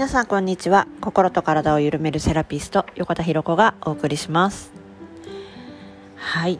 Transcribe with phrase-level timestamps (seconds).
[0.00, 0.88] 皆さんこんにちは。
[1.02, 4.72] 心と体を緩めるセラピスト横田博子がお送りします。
[6.16, 6.58] はい。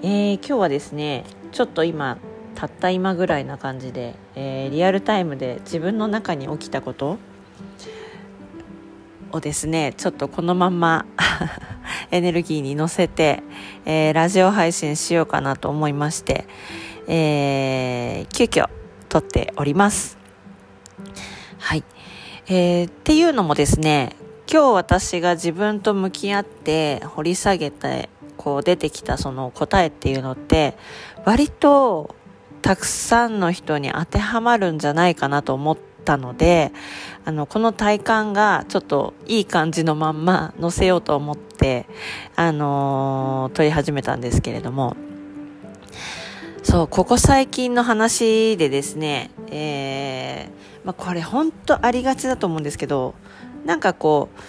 [0.00, 2.18] えー、今日はですねちょっと今
[2.54, 7.18] たった今ぐらいな感じで、えー、リアルタイムで自分の中に起きたこと
[9.32, 11.06] をですねちょっとこのまま
[12.12, 13.42] エネルギーに乗せて、
[13.86, 16.46] えー、ラジオ配信しようかなと思いまして、
[17.08, 18.68] えー、急遽
[19.08, 20.16] 撮っております。
[21.58, 21.82] はい。
[22.46, 24.16] えー、っていうのもですね、
[24.52, 30.76] 今日私が自分と向き合って掘り下げて、こう出てきたその答えっていうのって、
[31.24, 32.14] 割と
[32.60, 36.72] たくさんの人に当てはまるんじゃないかなと思ったので、
[37.24, 41.86] あの、この体感がちょっといい感じのまんま載せようと思って、
[42.36, 44.96] あのー、撮り始めたんですけれども、
[46.62, 53.14] そう、ここ最近の話でですね、えー、まあ、これ本当ありがちだと思うんですけど
[53.64, 54.40] なんかこう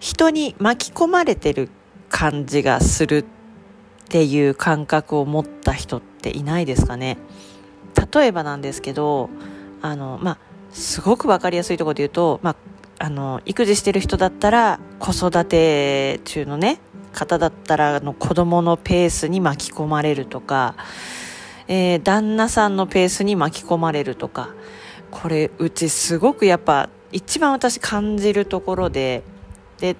[0.00, 1.68] 人に巻き込まれてる
[2.08, 3.24] 感じがするっ
[4.08, 7.16] ていう感覚を持った人っていないですかね。
[8.12, 9.30] 例えばなんですけど
[9.82, 10.38] あのまあ
[10.72, 16.80] すごく分かりやすいところで言うと、まあ、あの育児してる人だったら子育て中のね
[17.12, 20.76] 方だったらの子供のペースに巻き込まれるとか、
[21.72, 24.50] えー、旦那さんのペースに巻き込まれるとか
[25.12, 29.22] これうちすごくやっぱ一番私感じるところで
[29.78, 29.94] で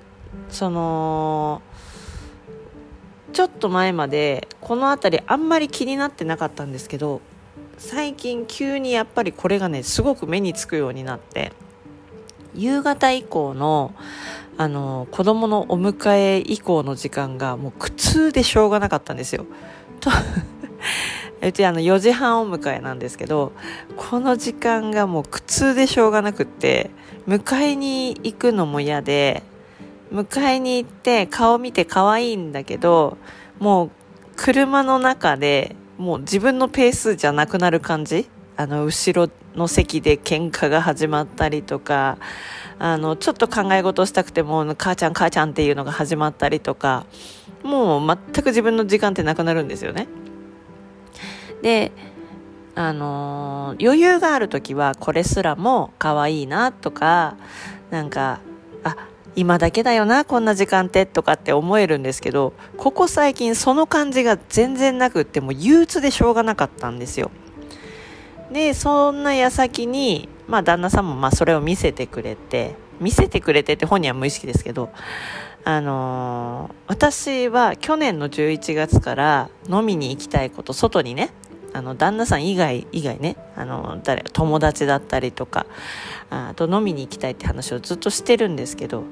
[0.48, 1.62] その
[3.32, 7.20] ちょっと前までこの辺りあんまり気になってなかったんですけど
[7.78, 11.52] 最近急にやっぱりこれがねすごく目につくようになって
[12.52, 13.94] 夕方以降の
[14.58, 19.46] あの子供のお迎え以降の時間がもう苦痛でしょうがなかったんですよ。
[20.00, 20.10] と
[21.42, 23.52] うちあの4時半お迎えなんですけど
[23.96, 26.90] この時間がもう苦痛でしょうがなくって
[27.26, 29.42] 迎えに行くのも嫌で
[30.12, 33.16] 迎えに行って顔見て可愛いんだけど
[33.58, 33.90] もう
[34.36, 38.28] 車の中でもう自分のペースじゃなくなる感じ？
[38.56, 42.18] あの後ろの席で喧嘩が始まったりとか
[42.78, 47.06] あのちょっと考え事したくても母ちゃん母ちゃんっていうのが始まったりとか
[47.62, 50.08] もう全く自分の時間ってなくなるんですよね。
[51.62, 51.92] で、
[52.74, 57.36] あのー、余裕がある時はこれすらも可愛いなとか、
[57.90, 58.40] なんか、
[58.84, 58.96] あ、
[59.36, 67.30] 今だけだよな、こんな時間ってとかって思えるんですけど、ここ最近その感じが全然なくっても憂鬱でしょうがなかったんですよ。
[68.52, 74.90] で、そんな矢先に、まあ旦那さんもまあそれを見せてくれて、見せてくれてって本人は無意識ですけど、
[75.64, 81.30] あのー、私は去年の11月から飲みに行きたいこと、外にね、
[81.72, 85.66] あの旦那さん以外以外ねあの誰友達だったりとか
[86.30, 89.04] あと飲みに行きたいって話をずっとしてるんですけど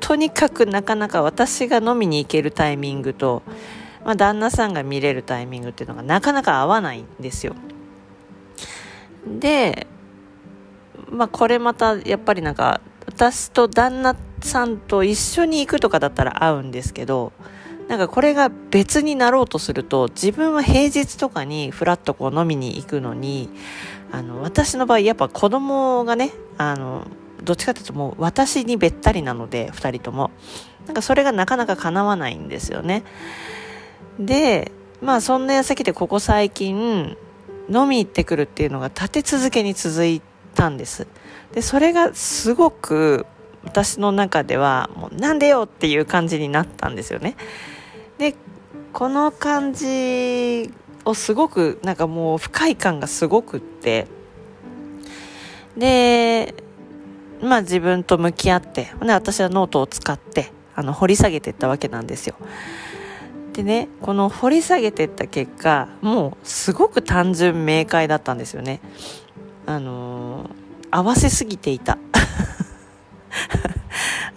[0.00, 3.42] とにかくなかなか私が飲みに行けるタイミングと、
[4.04, 7.54] まあ、旦那さんが見れるタイミングっていうのがなかなか合わないんですよ。
[9.26, 9.86] で
[11.10, 17.32] まあこれまたやっぱりなんか私と旦那さんと一緒に行くとかだったら合うんですけど
[17.88, 23.48] なんかこれが別になろうとすると自分は平日とかにふらっとこう飲みに行くのに
[24.10, 27.06] あの私の場合やっぱ子供がねあの
[27.44, 30.30] どっちかというともう私にべったりなので2人とも。
[30.86, 33.02] なんかそれがなかなか叶わないんですよね。
[34.18, 37.16] でまあそんな矢先でここ最近
[37.68, 40.22] 飲み行ってくるっていうのが立て続けに続い
[40.54, 41.06] たんです。
[41.52, 43.26] でそれがすごく
[43.64, 47.36] 私の中ではもうなんでよっていう感じになったんですよね。
[48.18, 48.34] で
[48.92, 50.72] この感じ
[51.04, 54.06] をすごくなんかもう不快感がすごくって。
[55.76, 56.54] で
[57.42, 62.36] まあ自分と向き合ってで私はノートを使ってあの掘り下げていったわけなんですよ。
[63.52, 68.80] でねこの掘り下げていった結果もうすごく単純明快だったんですよね。
[69.66, 70.48] あの、
[70.92, 71.98] 合わせすぎていた。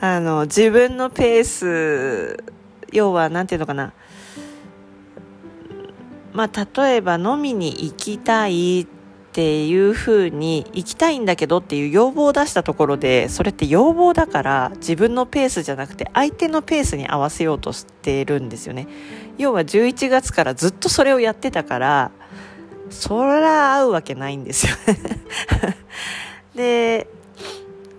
[0.02, 2.38] あの自分のペース
[2.92, 3.94] 要は何て言うのかな。
[6.34, 18.88] まあ例えば飲みに行きたいっていうふうに行きたいんだけどっていう要望を出したところでそれって要望だから自分のペースじゃなくて相手のペースに合わせようとしてるんですよね。
[19.38, 22.12] 要は11月からずっとそれをやってたから
[22.90, 24.76] そら合うわけないんですよ。
[26.56, 27.08] で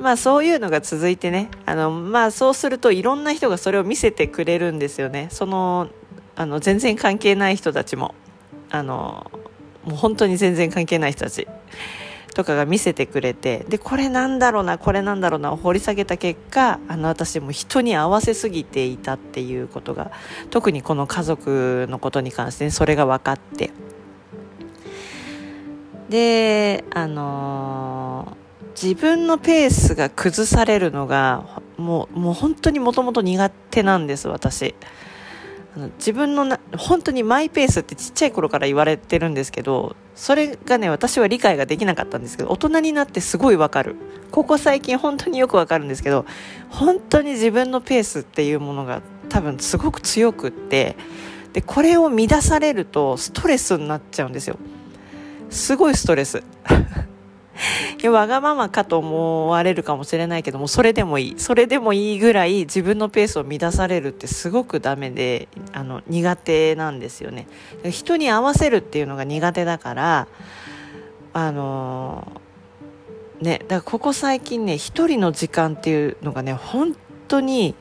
[0.01, 5.29] まあそういうのが続いてね、あの、まあそうするといろんな人がそれを見せてくれるんですよね。
[5.31, 5.89] その、
[6.37, 8.15] あの、全然関係ない人たちも、
[8.71, 9.31] あの、
[9.85, 11.47] もう本当に全然関係ない人たち。
[12.35, 20.11] とかが見せてくれてでこれなんだろうなこれなんだろうなを掘り下げた結果あの私も人に合わせすぎていたっていうことが
[20.51, 23.71] 特にこの家族のことに関して、ね、それが分かって
[26.09, 28.40] であのー、
[28.71, 34.75] 自分のペースが崩されるのがもうもう本当にもともと苦手なんです私。
[35.99, 43.97] 自分のな本当にマイペースってちっちゃい頃から言われてるんですけどそれがね私は理解ができなかったんですけど大人になってすごいわかる。
[44.31, 46.25] ここ最近本当によくわかるんですけど
[46.69, 50.97] 本当に自分のペースっていうものが多分すごく強くって
[51.53, 54.57] でこれを乱されるとストレスになっちゃうんですよ。
[55.51, 56.43] すごいストレス。
[58.09, 61.35] わがままかと思われるかもしれないけどもそれでもいい。
[61.39, 67.47] それでもいいぐらい自分のペースを乱されるってすごくダメであの苦手なんですよね。
[67.85, 70.29] 人に合わせるっていうのが苦手だから
[71.33, 72.33] あの
[73.41, 76.97] ねだからここ最近ね一人の時間っていうのがね本
[77.29, 77.75] 当に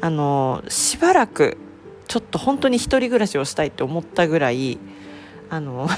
[0.00, 1.56] あのしばらく
[2.08, 4.78] ちょっと本当に一人暮らしをしたいって思ったぐらい
[5.50, 5.88] あの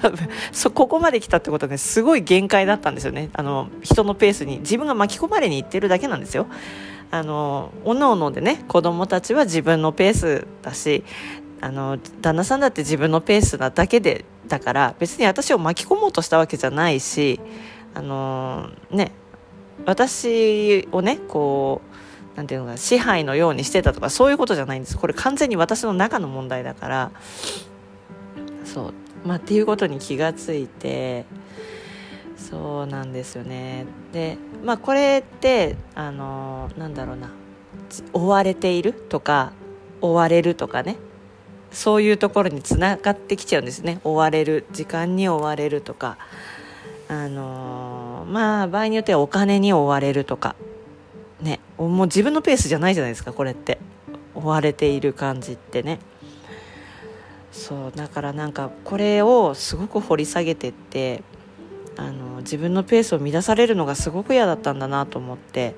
[0.00, 3.30] 多分そここまで来たってことはねすごい限界だったんですよね。
[3.34, 6.46] あの人のペースに自分が巻き込まれに行ってるだけなんですよ。
[7.10, 11.04] あのおのおのでね子供たちは自分のペースだし
[11.60, 17.40] あの旦那さんだって自分のペースなだけでだから別に私を巻き込もうとしたわけじゃないし
[17.94, 19.12] あのね
[19.86, 21.82] 私をねこ
[22.34, 24.98] うなんていうのか支配のようにしてたとかそういうことじゃないんです。
[24.98, 27.10] これ完全に私の中の問題だから。
[28.64, 28.94] そう。
[29.24, 31.24] まあ、っていうことに気がついて
[32.36, 33.86] そうなんですよね。
[34.12, 37.30] でまあこれってあのなんだろうな。
[38.12, 39.52] 追われているとか
[40.00, 40.96] 追われるとかね。
[41.70, 44.00] そういうところにつながってきちゃうんですね。
[44.04, 46.18] 追われる時間に追われるとか。
[47.08, 50.54] あのまあ場合によってはお金に追われるとか。
[51.40, 51.60] ね。
[51.78, 53.78] もう自分のペースじゃないじゃないですかこれって。
[54.34, 55.98] 追われている感じってね。
[57.54, 61.22] そうだからなんかこれをすごく掘り下げてって
[61.96, 65.76] あの自分のペースを乱されるのがすごく嫌だったんだなと思って。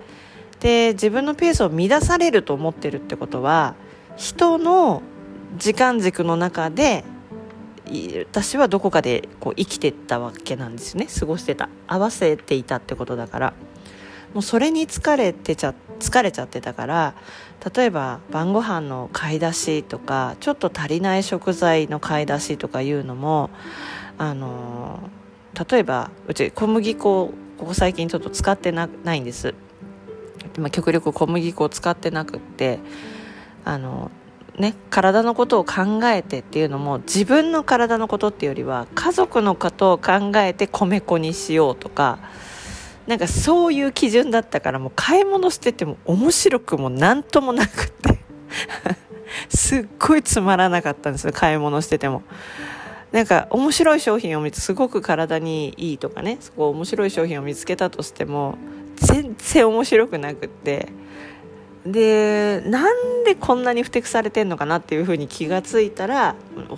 [0.59, 3.75] で自分のペースを乱されると思ってるってことは
[4.17, 5.03] 人の
[5.59, 7.05] 時間軸の中で
[8.33, 11.09] 私はどこかでこう生きてたわけなんですね。
[11.15, 11.69] 過ごしてた。
[11.87, 13.55] 合わせていたってことだから。
[14.33, 17.15] もうそれに疲れてちゃって疲れちゃってたから
[17.75, 23.51] 例えば晩ご飯の買い出しとかちょっと足りない食材の買い出しとかいうのも
[24.19, 25.11] あの
[25.71, 29.55] 例えばうち小麦粉ここ最近ちょっと使ってなないんです。
[30.57, 32.79] 今極力小麦粉を使ってなくって
[33.65, 34.11] あの
[34.59, 42.19] ね体のことを考えてっていうのも自分の体のことっていうよりは家族のことを考えて米粉にしようとか
[43.07, 48.19] なんかそういう基準だったからもう買い物してても面白くも何ともなくて。
[49.49, 52.23] すっごいつまらなかったんですよ買い物してても。
[53.13, 58.59] なんか面白い商品を見てすごく体にいいとかねそこ面白い商品を見つけたとしても
[58.97, 60.89] 全然面白くなくって。
[61.85, 66.35] でなんでこんなにふてくされてんのかなっていうふうに気がついたら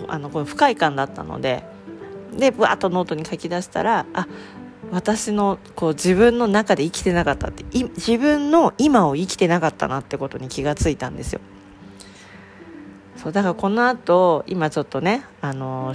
[0.07, 1.63] あのこの不快感だったので。
[2.37, 4.27] でぶわっとノートに書き出したらあ
[4.91, 11.41] 私のこう自分の中で生きてなかったって自分の今を生きてなかったなってことに気がついたんですよ。
[13.15, 15.93] そうだからこの後今ちょっとねあの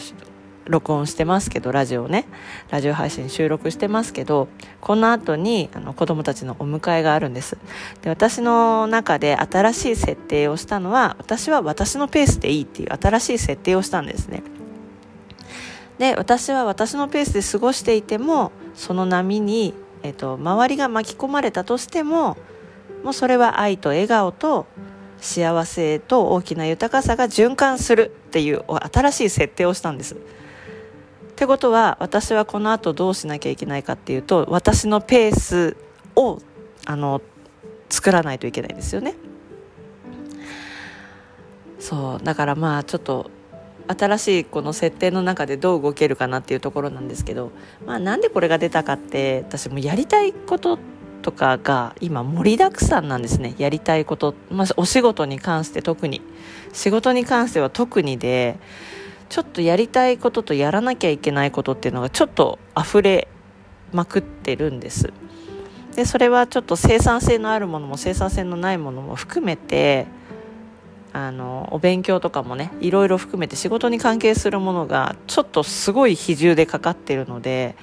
[0.66, 2.26] 録音してますけどラジオね
[2.70, 4.48] ラジオ配信収録してますけど
[4.80, 7.56] この後にあの子供たちのお迎えがあるんです。
[8.02, 14.42] で私の中で新しい設定をしたのは私は私のペースでいいっていう新しい設定をしたんですね。
[15.98, 22.36] で私は私のペースで過ごしていてもその波に、えっと、周りが巻き込まれたとしても
[23.04, 24.66] もうそれは愛と笑顔と
[25.18, 30.14] 幸せと大きな豊かさが循環するっていう新しい設定をしたんです。
[30.14, 30.16] っ
[31.36, 35.76] てことは私はこの後どうしなきゃいけないかっていうと私のペース
[36.14, 36.40] を
[36.86, 37.20] あの
[37.88, 39.14] 作らないといけないんですよね。
[41.80, 43.30] そうだからまあちょっと
[43.86, 47.52] 新しいこの設定の中でどう動けるかなっていうところなんですけど、
[47.86, 50.78] まあ、なんでこれが出たかって私もやりたいこと
[51.22, 53.54] とかが今盛りだくさんなんですね。
[53.56, 56.20] やりたいこと、まあ、お仕事に関して特に。
[56.72, 58.58] 仕事に関しては特にで
[59.30, 63.28] ちょっとやりたいこととやらなきゃいけないことっていうのがちょっと溢れ
[63.92, 65.12] まくってるんです。
[65.96, 70.06] でそれはちょっと生産性のあるものも生産性のないものも含めて
[71.14, 77.76] あのお勉強とかもねいろいろ含めて仕事に関係するものがちょっとすごい比重でかかってるので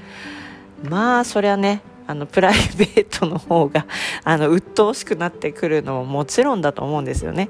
[0.83, 3.87] まあそりゃねあのプライベートの方が
[4.25, 7.49] あの鬱陶しくなってくるのももちろんだと思うんですよね。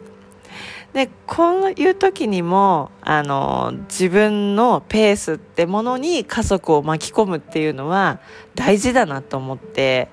[0.94, 8.20] でこういう時にもあの自分のペースってものに家族を巻き込むっていうのは
[8.54, 10.10] 大事だなと思って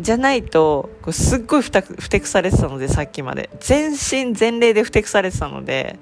[0.00, 3.50] じゃないとこうすっごいふたふてくされてたのでさっきまで。
[3.60, 5.98] 全身全霊でふてくされてたので。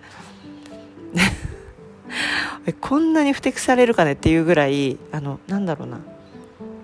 [2.80, 4.12] こんなにふてくされるかね？
[4.12, 5.98] っていうぐらいあのなんだろうな。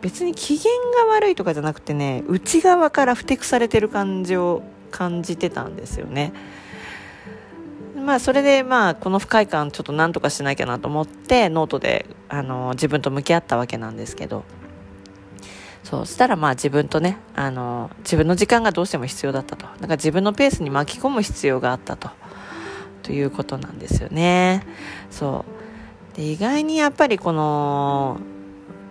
[0.00, 0.64] 別に機嫌
[1.06, 6.32] が悪いとかじゃなくてね内側からふてくされてる感じを感じてたんですよね。
[7.96, 14.44] まあそれでまあこの不快感ちょっと何とかしなきゃなと思ってノートであの自分と向き合ったわけなんですけど。
[15.82, 19.66] そうしたらまあ自分とねあの自分の時間がどうしても必要だったと。
[19.80, 22.10] だか自分のペースに巻き込む必要があったと。
[23.02, 24.64] ということなんですよね。
[25.10, 25.44] そ
[26.14, 26.16] う。
[26.16, 28.20] で意外にやっぱりこの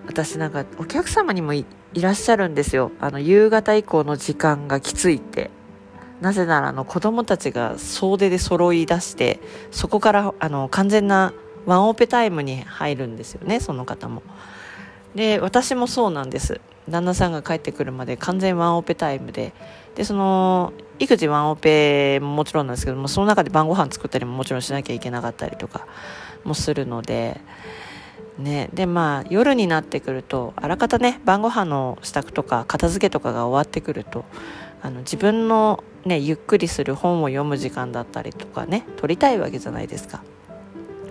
[0.07, 2.91] 私なんかお客様にもいらっしゃるんですよ。
[2.99, 5.49] あの夕方以降の時間がきついって。
[6.19, 9.39] なぜならあの子供たちが総出で揃い出して
[9.71, 11.33] そこからあの完全な
[11.65, 14.21] ワンオペタイムに入るんですよねその方も。
[15.15, 16.61] で私もそうなんです。
[16.89, 19.53] 旦那さんが帰ってくるまで完全ワンオペタイムで
[19.95, 25.87] でその育児ワンオペももちろんなんですけどもその中で晩ご飯作ったりももちろんしなきゃいけなかったりとか
[26.43, 27.41] もするので
[28.37, 34.25] ね、でまあ夜になってくるとあらかたね晩ご飯の支度とか片付けとかが終わってくると
[34.81, 40.23] あの自分の、ね、ゆっくりする本を読む時間だったりとかね取りたいわけじゃないですか。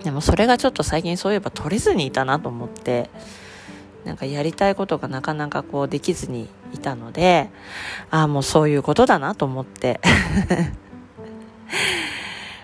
[0.03, 3.09] でもそれがちょっと最近そういえば取れずにいたなと思って
[4.05, 7.49] なんかやりたいことがなかなかこうできずにいたので
[8.09, 9.99] ああもうそういうことだなと思って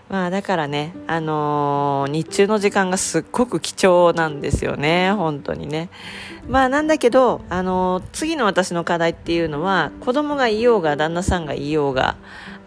[0.09, 5.89] まあだからね、あのー、日中の時間がすっごく貴重なんですよね、本当にね。
[6.47, 12.15] まあなんだけど、あのー、次の私の課題っていうのは、子供がいようが、旦那さんがいようが、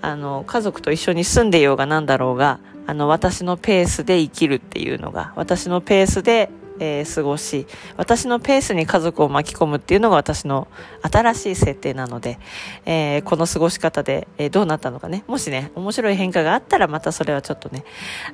[0.03, 6.51] あの、家族と一緒に住んでいようがなんだろうが、あの、私のペースで生きるっていうのが、私のペースで
[6.81, 10.67] えー、過ごし、私のペースに家族を巻き込むっていうのが私の
[11.03, 12.41] 新しい設定なので、
[12.87, 17.85] えー、この過ごし方で、えー、どうなったのかね、もしね、面白い変化があったらまたそれはちょっとね、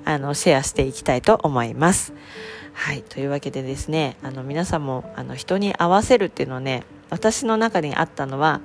[0.05, 2.15] あの、シェアしていきたいと思います。
[2.73, 8.61] はい、というわけでですね、あの、皆さんも、あの、人に合わせるっていうのはね、私の中にあったのは、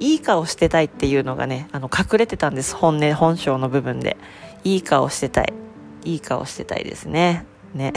[0.00, 2.74] いい顔してたいっていうのがね、あの、隠れてたんです。
[2.74, 4.16] 本音、本性の部分で。
[4.64, 5.52] いい顔してたい。
[6.04, 7.44] いい顔してたいですね。
[7.74, 7.92] ね。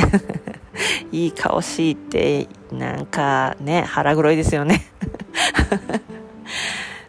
[1.12, 4.86] いい顔しいて、なんかね、腹黒いですよね。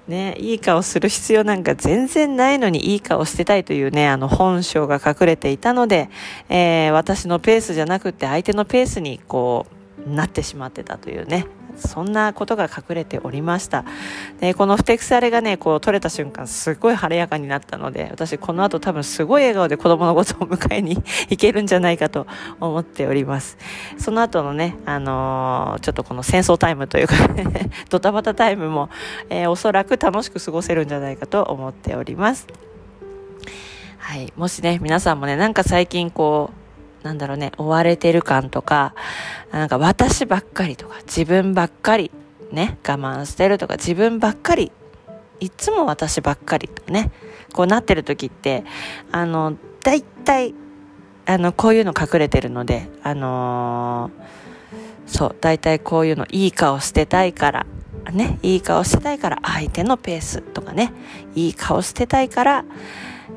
[0.08, 6.10] ね、いい顔する必要なんか全然ないのにいい顔してたいというね、あの本性が隠れていたので、
[6.48, 9.66] えー、私のペースじゃなくて相手のペースにこ
[10.06, 13.84] う、なってしまってたというね、そんなことが隠れておりました。
[14.40, 20.96] で、このふてくされがね、こう取れた瞬間、すごい晴れやかになったので、私この後多分すごい笑顔で子供のことを迎えに
[21.28, 22.26] 行けるんじゃないかと
[22.60, 23.58] 思っております。
[23.98, 27.14] その後のね、あのー、ちょっとこの戦争タイムというか、
[27.90, 28.88] ドタバタタイムも、
[29.30, 32.46] えー、おそらく楽しく過ごせるんじゃないかと思っております。
[33.98, 34.32] はい。
[34.36, 36.61] もしね、皆さんもね、なんか最近こう、
[37.02, 38.94] なんだろうね、追われてる感とか、
[39.50, 42.10] なんか私ばっかりとか、自分ばっかり、
[42.52, 44.70] ね、我慢してるとか、自分ばっかり、
[45.40, 47.10] いつも私ばっかりとかね、
[47.52, 48.64] こうなってる時って、
[49.10, 50.54] あの、大体、
[51.26, 57.66] あの、こういうの隠れてるので、あのー、そう、大体こういうのいい顔してたいから、
[58.12, 60.92] ね、いい顔してたいから相手のペースとかね、
[61.34, 62.64] いい顔してたいから、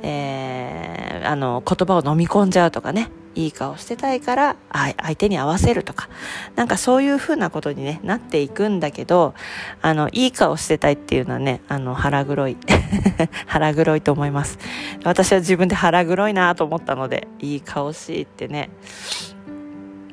[0.02, 6.10] えー、あの、言葉を飲み込んじゃうとかね、いい顔してたいから相手に合わせるとか。
[6.56, 9.34] なんかそういう風なことに、ね、なっていくんだけど
[9.82, 12.58] あのいい顔してたいっていうのはねあの腹黒い。
[13.46, 14.58] 腹黒いと思います。
[15.04, 18.70] 私は自分で腹黒いなと思ったのでいい顔しいってね。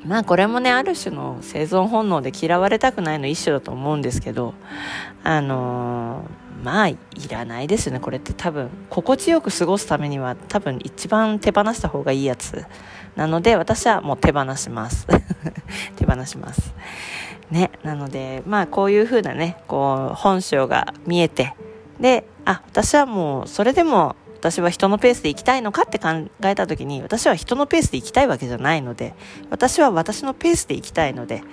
[0.05, 4.53] まあこれもねある種の生存本能で嫌われたくないの一種だと思うんですけど
[5.23, 6.97] あのーまあい
[7.29, 8.33] らないですよねこれって。
[8.33, 12.65] 多分心地よく過ごすためには多分一番手放した方がいいやつ。
[13.15, 15.07] なので私はもう手放します。
[15.95, 16.73] 手放します。
[17.51, 21.53] ねなのでまあこういう風なねこう本性が見えて
[21.99, 29.13] であ私はもうそれでも私は人のペースで行きたいのかって考えた時に私は人のペースで行きたいわけじゃないので
[29.49, 31.43] 私は私のペースで行きたいので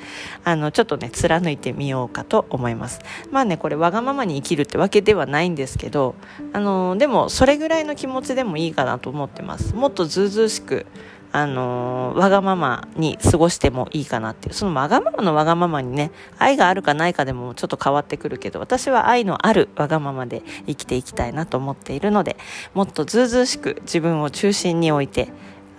[0.43, 2.99] あのちょっとね貫いてみようかと思います。
[3.31, 6.17] まあねこれわがままに生きるってわけではないんですけど
[6.53, 9.77] あのでもそれぐらいの気持ちでもいいかなと思ってます。
[9.77, 10.85] もっとずうずうしく
[11.33, 22.37] あのー、わがままに過ごしてもいいかなっていう、そのわがままのわがままにね、愛があるかないかでもちょっと変わってくるけど、私は愛のあるわがままで生きていきたいなと思っているので、
[22.75, 25.29] もっとずうずうしく自分を中心に置いて、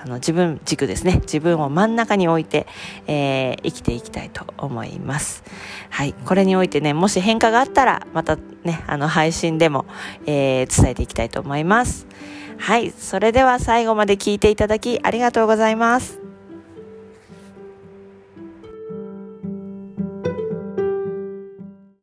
[0.03, 1.20] あの自分軸ですね。
[1.22, 2.65] 自分を真ん中に置いて、
[3.05, 5.43] えー、生きていきたいと思います。
[5.91, 6.13] はい。
[6.25, 9.86] これにおいてねもし変化があったらまたねあの配信でも、
[10.25, 12.08] えー、伝えていきたいと思います。
[12.58, 16.20] はいそれでは最後まで聞いていただきありがとうございます。